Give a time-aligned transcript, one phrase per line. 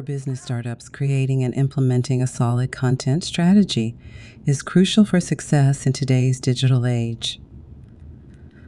[0.00, 3.94] for business startups, creating and implementing a solid content strategy
[4.46, 7.38] is crucial for success in today's digital age.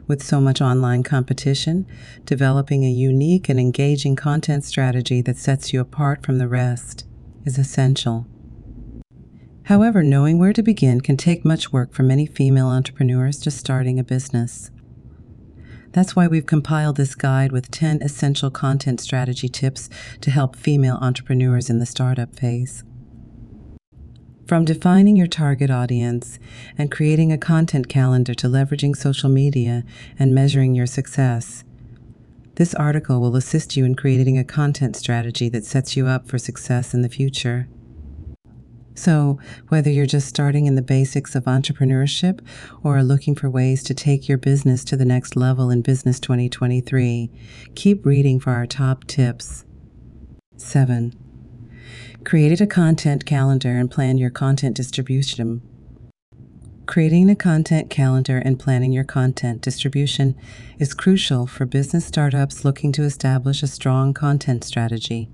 [0.05, 1.87] With so much online competition,
[2.25, 7.05] developing a unique and engaging content strategy that sets you apart from the rest
[7.45, 8.27] is essential.
[9.65, 13.97] However, knowing where to begin can take much work for many female entrepreneurs just starting
[13.97, 14.71] a business.
[15.93, 19.89] That's why we've compiled this guide with 10 essential content strategy tips
[20.21, 22.83] to help female entrepreneurs in the startup phase.
[24.47, 26.39] From defining your target audience
[26.77, 29.83] and creating a content calendar to leveraging social media
[30.19, 31.63] and measuring your success,
[32.55, 36.37] this article will assist you in creating a content strategy that sets you up for
[36.37, 37.67] success in the future.
[38.95, 39.39] So,
[39.69, 42.41] whether you're just starting in the basics of entrepreneurship
[42.83, 46.19] or are looking for ways to take your business to the next level in Business
[46.19, 47.31] 2023,
[47.75, 49.65] keep reading for our top tips.
[50.57, 51.13] 7.
[52.23, 55.61] Create a content calendar and plan your content distribution.
[56.85, 60.35] Creating a content calendar and planning your content distribution
[60.79, 65.29] is crucial for business startups looking to establish a strong content strategy.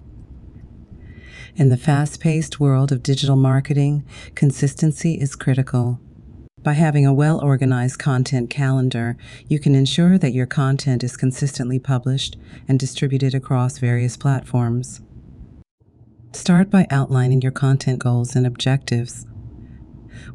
[1.56, 4.06] In the fast paced world of digital marketing,
[4.36, 6.00] consistency is critical.
[6.62, 9.18] By having a well organized content calendar,
[9.48, 15.02] you can ensure that your content is consistently published and distributed across various platforms.
[16.34, 19.26] Start by outlining your content goals and objectives.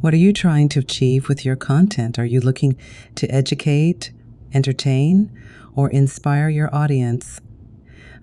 [0.01, 2.19] What are you trying to achieve with your content?
[2.19, 2.77] Are you looking
[3.15, 4.11] to educate,
[4.53, 5.31] entertain,
[5.77, 7.41] or inspire your audience?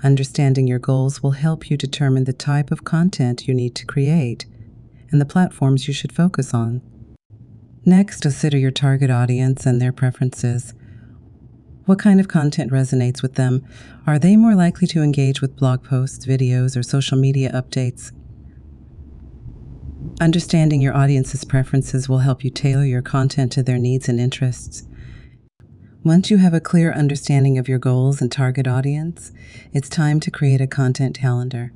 [0.03, 4.45] Understanding your goals will help you determine the type of content you need to create
[5.11, 6.81] and the platforms you should focus on.
[7.85, 10.73] Next, consider your target audience and their preferences.
[11.85, 13.65] What kind of content resonates with them?
[14.07, 18.11] Are they more likely to engage with blog posts, videos, or social media updates?
[20.19, 24.87] Understanding your audience's preferences will help you tailor your content to their needs and interests.
[26.03, 29.31] Once you have a clear understanding of your goals and target audience,
[29.71, 31.71] it's time to create a content calendar.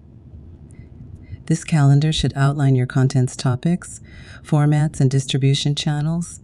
[1.46, 4.02] This calendar should outline your content's topics,
[4.42, 6.40] formats, and distribution channels.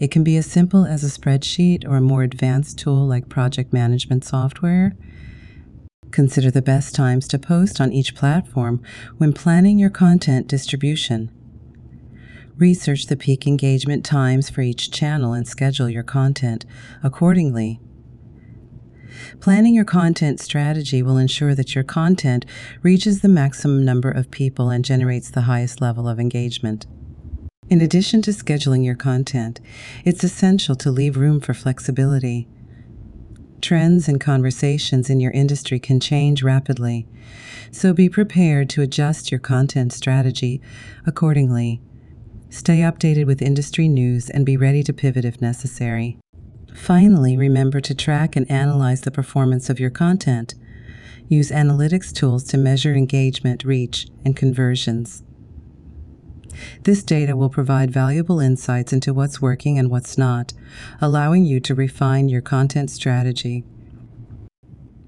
[0.00, 3.72] It can be as simple as a spreadsheet or a more advanced tool like project
[3.72, 4.96] management software.
[6.10, 8.82] Consider the best times to post on each platform
[9.18, 11.30] when planning your content distribution.
[12.56, 16.64] Research the peak engagement times for each channel and schedule your content
[17.02, 17.80] accordingly.
[19.40, 22.46] Planning your content strategy will ensure that your content
[22.82, 26.86] reaches the maximum number of people and generates the highest level of engagement.
[27.68, 29.60] In addition to scheduling your content,
[30.04, 32.46] it's essential to leave room for flexibility.
[33.62, 37.08] Trends and conversations in your industry can change rapidly,
[37.72, 40.60] so be prepared to adjust your content strategy
[41.06, 41.80] accordingly.
[42.54, 46.16] Stay updated with industry news and be ready to pivot if necessary.
[46.72, 50.54] Finally, remember to track and analyze the performance of your content.
[51.26, 55.24] Use analytics tools to measure engagement, reach, and conversions.
[56.84, 60.52] This data will provide valuable insights into what's working and what's not,
[61.00, 63.64] allowing you to refine your content strategy.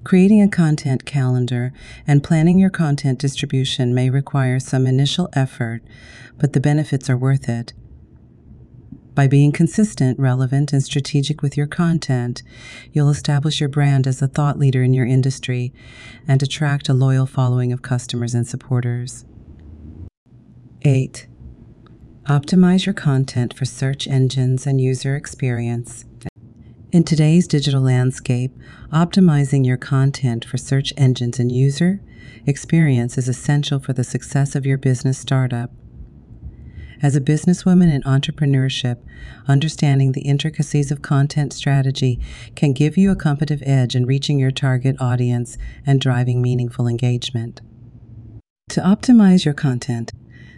[0.07, 1.73] Creating a content calendar
[2.07, 5.81] and planning your content distribution may require some initial effort,
[6.37, 7.73] but the benefits are worth it.
[9.13, 12.41] By being consistent, relevant, and strategic with your content,
[12.93, 15.73] you'll establish your brand as a thought leader in your industry
[16.25, 19.25] and attract a loyal following of customers and supporters.
[20.83, 21.27] 8.
[22.29, 26.05] Optimize your content for search engines and user experience.
[26.97, 28.51] In today's digital landscape,
[28.91, 32.01] optimizing your content for search engines and user
[32.47, 35.69] experience is essential for the success of your business startup.
[37.03, 38.97] As a businesswoman in entrepreneurship,
[39.47, 42.19] understanding the intricacies of content strategy
[42.55, 45.55] can give you a competitive edge in reaching your target audience
[45.85, 47.61] and driving meaningful engagement.
[48.69, 50.13] To optimize your content,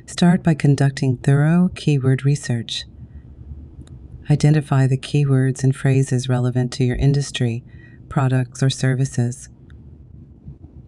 [0.06, 2.86] start by conducting thorough keyword research.
[4.30, 7.64] Identify the keywords and phrases relevant to your industry,
[8.10, 9.50] products, or services.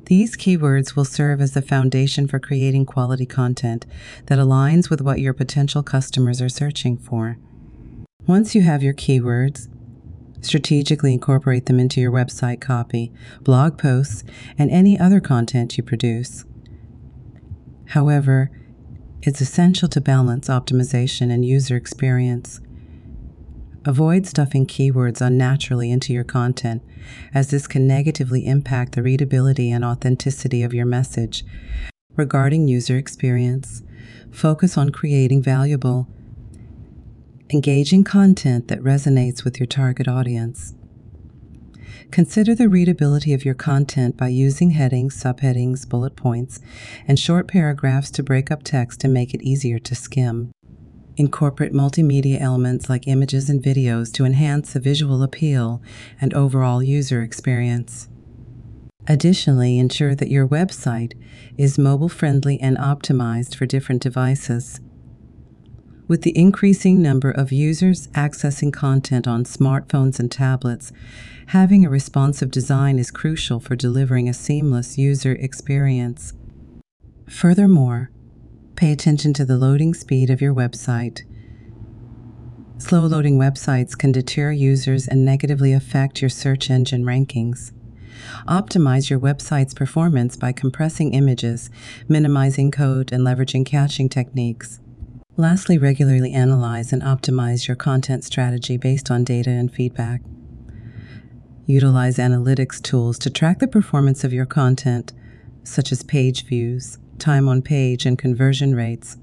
[0.06, 3.86] These keywords will serve as the foundation for creating quality content
[4.26, 7.38] that aligns with what your potential customers are searching for.
[8.28, 9.68] Once you have your keywords,
[10.42, 13.12] strategically incorporate them into your website copy,
[13.42, 14.24] blog posts,
[14.58, 16.46] and any other content you produce.
[17.88, 18.52] However,
[19.22, 22.60] it's essential to balance optimization and user experience.
[23.84, 26.84] Avoid stuffing keywords unnaturally into your content,
[27.34, 31.44] as this can negatively impact the readability and authenticity of your message.
[32.16, 33.82] Regarding user experience,
[34.30, 36.08] focus on creating valuable,
[37.52, 40.76] engaging content that resonates with your target audience.
[42.12, 46.60] Consider the readability of your content by using headings, subheadings, bullet points,
[47.08, 50.52] and short paragraphs to break up text and make it easier to skim.
[51.18, 55.82] Incorporate multimedia elements like images and videos to enhance the visual appeal
[56.20, 58.08] and overall user experience.
[59.08, 61.14] Additionally, ensure that your website
[61.58, 64.80] is mobile friendly and optimized for different devices.
[66.08, 70.92] With the increasing number of users accessing content on smartphones and tablets,
[71.48, 76.34] having a responsive design is crucial for delivering a seamless user experience.
[77.30, 78.12] Furthermore,
[78.82, 81.22] Pay attention to the loading speed of your website.
[82.80, 87.74] Slow loading websites can deter users and negatively affect your search engine rankings.
[88.48, 91.70] Optimize your website's performance by compressing images,
[92.08, 94.80] minimizing code, and leveraging caching techniques.
[95.38, 100.22] Lastly, regularly analyze and optimize your content strategy based on data and feedback.
[101.68, 105.14] Utilize analytics tools to track the performance of your content,
[105.64, 109.18] such as page views, time on page, and conversion rates.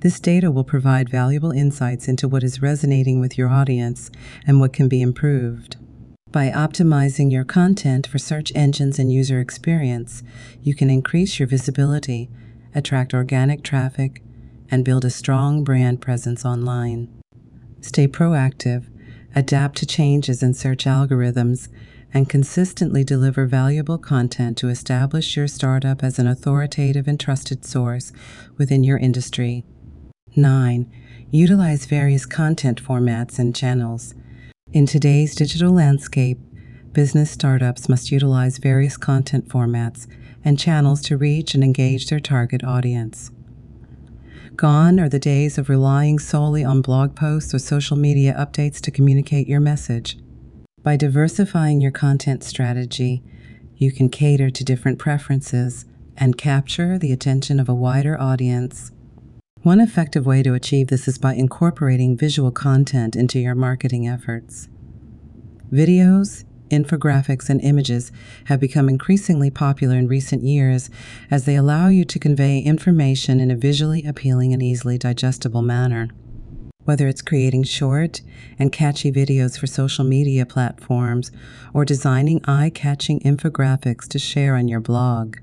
[0.00, 4.10] This data will provide valuable insights into what is resonating with your audience
[4.46, 5.76] and what can be improved.
[6.32, 10.22] By optimizing your content for search engines and user experience,
[10.62, 12.28] you can increase your visibility,
[12.74, 14.22] attract organic traffic,
[14.70, 17.08] and build a strong brand presence online.
[17.80, 18.90] Stay proactive,
[19.34, 21.68] adapt to changes in search algorithms,
[22.14, 28.12] and consistently deliver valuable content to establish your startup as an authoritative and trusted source
[28.56, 29.64] within your industry.
[30.36, 30.90] 9.
[31.30, 34.14] Utilize various content formats and channels.
[34.72, 36.38] In today's digital landscape,
[36.92, 40.06] business startups must utilize various content formats
[40.44, 43.30] and channels to reach and engage their target audience.
[44.56, 48.90] Gone are the days of relying solely on blog posts or social media updates to
[48.90, 50.18] communicate your message.
[50.82, 53.22] By diversifying your content strategy,
[53.76, 55.84] you can cater to different preferences
[56.16, 58.92] and capture the attention of a wider audience.
[59.62, 64.68] One effective way to achieve this is by incorporating visual content into your marketing efforts.
[65.72, 68.12] Videos, infographics, and images
[68.44, 70.90] have become increasingly popular in recent years
[71.30, 76.08] as they allow you to convey information in a visually appealing and easily digestible manner
[76.88, 78.22] whether it's creating short
[78.58, 81.30] and catchy videos for social media platforms
[81.74, 85.36] or designing eye catching infographics to share on your blog.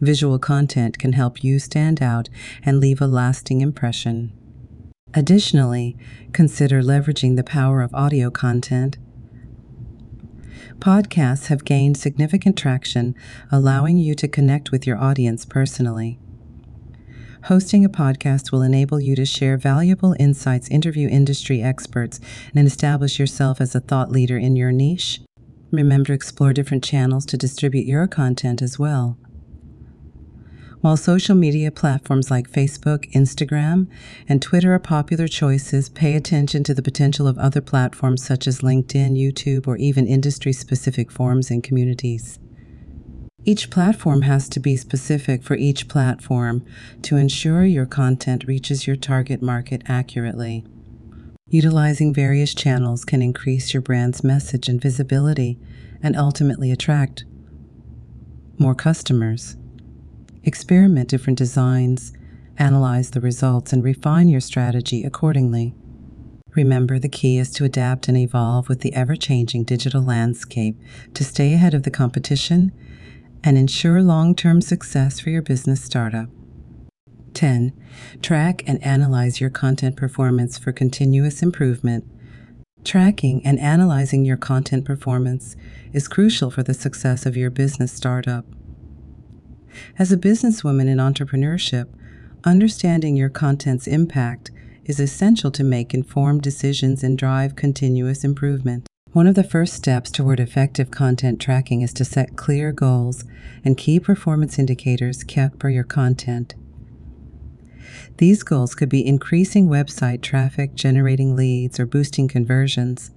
[0.00, 2.30] Visual content can help you stand out
[2.62, 4.32] and leave a lasting impression.
[5.12, 5.94] Additionally,
[6.32, 8.96] consider leveraging the power of audio content.
[10.78, 13.14] Podcasts have gained significant traction,
[13.52, 16.18] allowing you to connect with your audience personally.
[17.48, 22.20] Hosting a podcast will enable you to share valuable insights, interview industry experts,
[22.54, 25.22] and establish yourself as a thought leader in your niche.
[25.70, 29.16] Remember to explore different channels to distribute your content as well.
[30.82, 33.86] While social media platforms like Facebook, Instagram,
[34.28, 38.60] and Twitter are popular choices, pay attention to the potential of other platforms such as
[38.60, 42.38] LinkedIn, YouTube, or even industry specific forums and communities.
[43.48, 46.66] Each platform has to be specific for each platform
[47.00, 50.66] to ensure your content reaches your target market accurately.
[51.48, 55.58] Utilizing various channels can increase your brand's message and visibility
[56.02, 57.24] and ultimately attract
[58.58, 59.56] more customers.
[60.44, 62.12] Experiment different designs,
[62.58, 65.74] analyze the results, and refine your strategy accordingly.
[66.54, 70.78] Remember, the key is to adapt and evolve with the ever changing digital landscape
[71.14, 72.72] to stay ahead of the competition
[73.44, 76.28] and ensure long term success for your business startup.
[77.34, 77.72] 10.
[78.20, 82.04] Track and analyze your content performance for continuous improvement.
[82.84, 85.56] Tracking and analyzing your content performance
[85.92, 88.44] is crucial for the success of your business startup.
[89.98, 91.86] As a businesswoman in entrepreneurship,
[92.44, 94.50] understanding your content's impact
[94.84, 98.86] is essential to make informed decisions and drive continuous improvement.
[99.12, 103.24] One of the first steps toward effective content tracking is to set clear goals
[103.64, 106.54] and key performance indicators kept for your content.
[108.18, 113.10] These goals could be increasing website traffic, generating leads, or boosting conversions.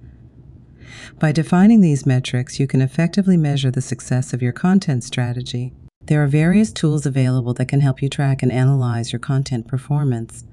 [1.18, 5.74] By defining these metrics, you can effectively measure the success of your content strategy.
[6.06, 10.44] There are various tools available that can help you track and analyze your content performance.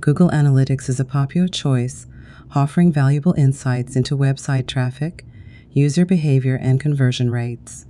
[0.00, 2.06] Google Analytics is a popular choice
[2.54, 5.24] offering valuable insights into website traffic,
[5.72, 7.86] user behavior, and conversion rates.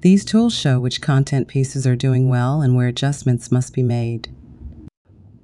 [0.00, 4.28] These tools show which content pieces are doing well and where adjustments must be made.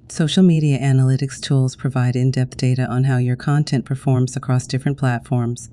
[0.09, 4.97] Social media analytics tools provide in depth data on how your content performs across different
[4.97, 5.69] platforms.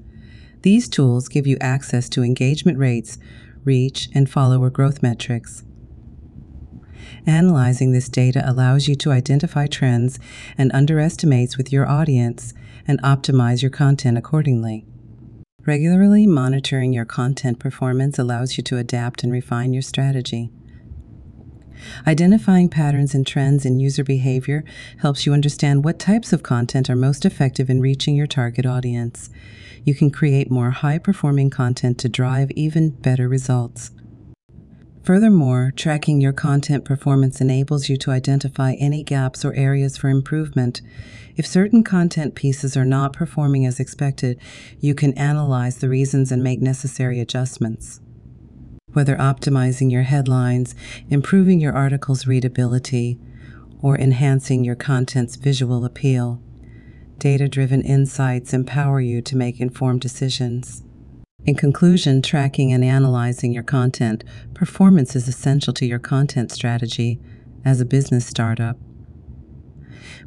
[0.62, 3.18] These tools give you access to engagement rates,
[3.64, 5.62] reach, and follower growth metrics.
[7.26, 10.18] Analyzing this data allows you to identify trends
[10.56, 12.54] and underestimates with your audience
[12.86, 14.84] and optimize your content accordingly.
[15.66, 20.50] Regularly monitoring your content performance allows you to adapt and refine your strategy.
[22.06, 24.64] Identifying patterns and trends in user behavior
[24.98, 29.30] helps you understand what types of content are most effective in reaching your target audience.
[29.84, 33.90] You can create more high performing content to drive even better results.
[35.02, 40.82] Furthermore, tracking your content performance enables you to identify any gaps or areas for improvement.
[41.36, 44.38] If certain content pieces are not performing as expected,
[44.78, 48.00] you can analyze the reasons and make necessary adjustments.
[48.92, 50.74] Whether optimizing your headlines,
[51.08, 53.18] improving your article's readability,
[53.80, 56.42] or enhancing your content's visual appeal,
[57.18, 60.82] data driven insights empower you to make informed decisions.
[61.46, 67.18] In conclusion, tracking and analyzing your content performance is essential to your content strategy
[67.64, 68.76] as a business startup.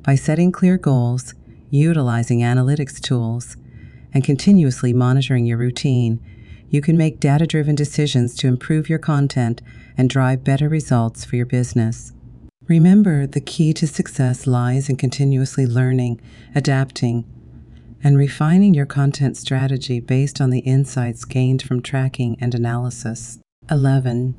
[0.01, 1.36] By setting clear goals,
[1.70, 3.58] utilizing analytics tools,
[4.13, 6.20] and continuously monitoring your routine,
[6.70, 9.62] you can make data driven decisions to improve your content
[9.96, 12.12] and drive better results for your business.
[12.67, 16.20] Remember, the key to success lies in continuously learning,
[16.55, 17.25] adapting,
[18.03, 23.39] and refining your content strategy based on the insights gained from tracking and analysis.
[23.72, 24.36] 11.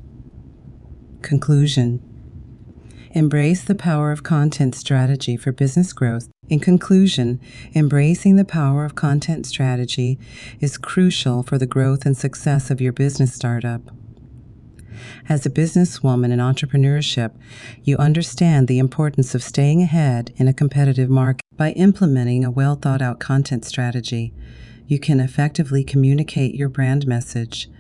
[1.23, 2.03] Conclusion
[3.13, 6.29] Embrace the power of content strategy for business growth.
[6.49, 7.41] In conclusion,
[7.75, 10.19] embracing the power of content strategy
[10.61, 13.93] is crucial for the growth and success of your business startup.
[15.29, 17.33] As a businesswoman in entrepreneurship,
[17.83, 21.44] you understand the importance of staying ahead in a competitive market.
[21.57, 24.35] By implementing a well thought out content strategy,
[24.89, 27.71] you can effectively communicate your brand message,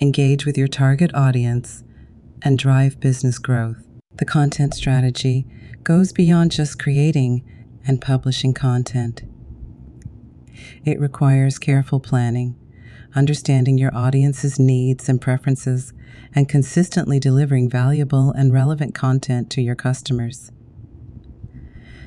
[0.00, 1.82] engage with your target audience,
[2.42, 3.86] and drive business growth.
[4.16, 5.46] The content strategy
[5.82, 7.42] goes beyond just creating
[7.86, 9.22] and publishing content.
[10.84, 12.54] It requires careful planning,
[13.14, 15.94] understanding your audience's needs and preferences,
[16.34, 20.52] and consistently delivering valuable and relevant content to your customers.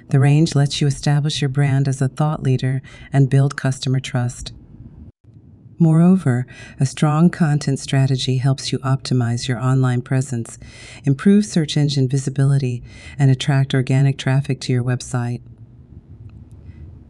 [0.09, 2.81] The range lets you establish your brand as a thought leader
[3.11, 4.53] and build customer trust.
[5.77, 6.45] Moreover,
[6.79, 10.57] a strong content strategy helps you optimize your online presence,
[11.03, 12.81] improve search engine visibility,
[13.19, 15.41] and attract organic traffic to your website.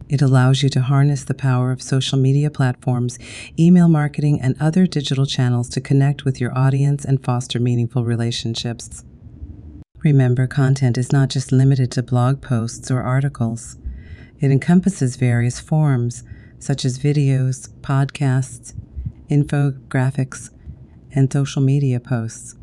[0.08, 3.18] It allows you to harness the power of social media platforms,
[3.58, 9.04] email marketing, and other digital channels to connect with your audience and foster meaningful relationships.
[10.06, 13.76] Remember, content is not just limited to blog posts or articles.
[14.38, 16.22] It encompasses various forms,
[16.60, 18.72] such as videos, podcasts,
[19.28, 20.50] infographics,
[21.10, 22.54] and social media posts.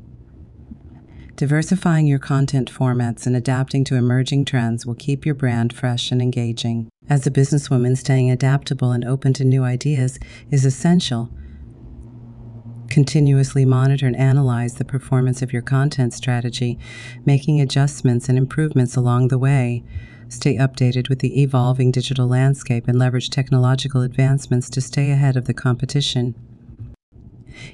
[1.36, 6.22] Diversifying your content formats and adapting to emerging trends will keep your brand fresh and
[6.22, 6.88] engaging.
[7.10, 10.18] As a businesswoman, staying adaptable and open to new ideas
[10.50, 11.30] is essential.
[12.94, 16.78] Continuously monitor and analyze the performance of your content strategy,
[17.26, 19.84] making adjustments and improvements along the way.
[20.30, 25.46] Stay updated with the evolving digital landscape and leverage technological advancements to stay ahead of
[25.46, 26.36] the competition.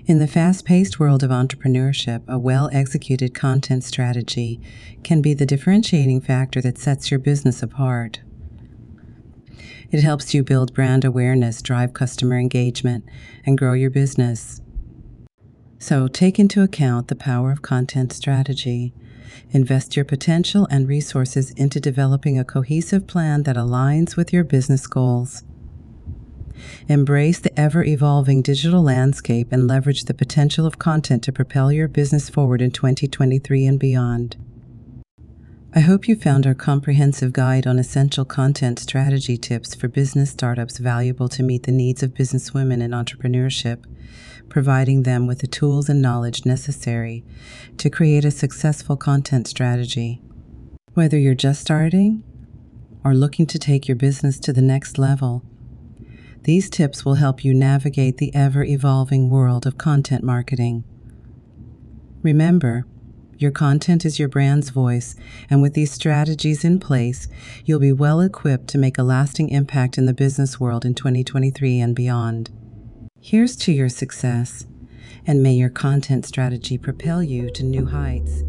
[0.06, 4.62] In the fast paced world of entrepreneurship, a well executed content strategy
[5.04, 8.22] can be the differentiating factor that sets your business apart.
[9.92, 13.04] It helps you build brand awareness, drive customer engagement,
[13.46, 14.62] and grow your business.
[15.80, 18.94] So take into account the power of content strategy.
[19.52, 24.86] Invest your potential and resources into developing a cohesive plan that aligns with your business
[24.86, 25.44] goals.
[26.90, 31.88] Embrace the ever evolving digital landscape and leverage the potential of content to propel your
[31.88, 34.36] business forward in 2023 and beyond.
[35.72, 40.80] I hope you found our comprehensive guide on essential content strategy tips for business startups
[40.80, 43.86] valuable to meet the needs of businesswomen in entrepreneurship,
[44.50, 47.24] providing them with the tools and knowledge necessary
[47.78, 50.24] to create a successful content strategy.
[50.96, 52.24] Whether you're just starting
[53.04, 55.44] or looking to take your business to the next level,
[56.46, 60.84] these tips will help you navigate the ever evolving world of content marketing.
[62.24, 62.88] Remember,
[63.40, 65.16] Your content is your brand's voice,
[65.50, 67.30] and with these strategies in place,
[67.64, 71.80] you'll be well equipped to make a lasting impact in the business world in 2023
[71.80, 72.52] and beyond.
[73.22, 74.66] Here's to your success,
[75.26, 78.44] and may your content strategy propel you to new heights.